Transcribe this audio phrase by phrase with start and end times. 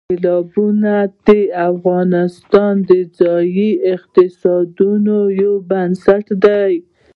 [0.09, 0.93] سیلابونه
[1.27, 1.29] د
[1.69, 6.73] افغانستان د ځایي اقتصادونو یو بنسټ دی.